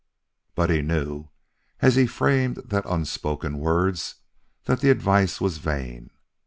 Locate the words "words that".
3.59-4.79